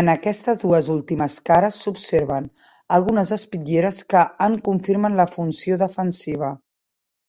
En 0.00 0.10
aquestes 0.10 0.60
dues 0.64 0.90
últimes 0.96 1.38
cares 1.48 1.78
s'observen 1.86 2.46
algunes 2.98 3.34
espitlleres 3.38 3.98
que 4.14 4.22
en 4.48 4.56
confirmen 4.70 5.20
la 5.22 5.28
funció 5.36 5.80
defensiva. 5.84 6.52